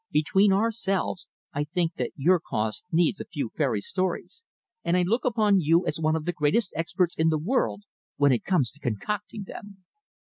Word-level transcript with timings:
Between 0.09 0.51
ourselves, 0.51 1.27
I 1.53 1.63
think 1.63 1.93
that 1.97 2.09
your 2.15 2.39
cause 2.39 2.83
needs 2.91 3.19
a 3.21 3.25
few 3.25 3.51
fairy 3.55 3.81
stories, 3.81 4.41
and 4.83 4.97
I 4.97 5.03
look 5.03 5.23
upon 5.25 5.59
you 5.59 5.85
as 5.85 5.99
one 5.99 6.15
of 6.15 6.25
the 6.25 6.33
greatest 6.33 6.73
experts 6.75 7.13
in 7.15 7.29
the 7.29 7.37
world 7.37 7.83
when 8.17 8.31
it 8.31 8.43
comes 8.43 8.71
to 8.71 8.79
concocting 8.79 9.43
them." 9.43 9.83